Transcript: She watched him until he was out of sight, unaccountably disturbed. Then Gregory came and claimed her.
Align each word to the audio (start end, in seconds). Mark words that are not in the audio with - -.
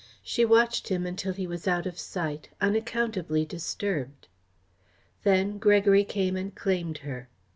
She 0.23 0.45
watched 0.45 0.87
him 0.87 1.05
until 1.05 1.31
he 1.33 1.45
was 1.45 1.67
out 1.67 1.85
of 1.85 1.99
sight, 1.99 2.49
unaccountably 2.59 3.45
disturbed. 3.45 4.27
Then 5.21 5.59
Gregory 5.59 6.05
came 6.05 6.35
and 6.35 6.55
claimed 6.55 6.97
her. 7.05 7.29